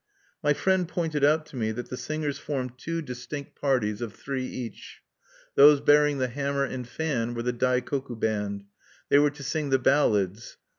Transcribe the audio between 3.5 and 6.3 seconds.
parties, of three each. Those bearing the